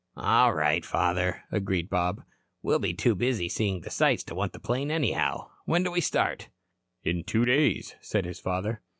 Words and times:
"All 0.17 0.51
right, 0.55 0.83
father," 0.83 1.43
agreed 1.51 1.87
Bob. 1.87 2.23
"We'll 2.63 2.79
be 2.79 2.91
too 2.95 3.13
busy 3.13 3.47
seeing 3.47 3.81
the 3.81 3.91
sights 3.91 4.23
to 4.23 4.33
want 4.33 4.51
the 4.53 4.59
plane, 4.59 4.89
anyhow. 4.89 5.51
When 5.65 5.83
do 5.83 5.91
we 5.91 6.01
start?" 6.01 6.49
"In 7.03 7.23
two 7.23 7.45
days," 7.45 7.95
said 8.01 8.25
his 8.25 8.39
father. 8.39 8.81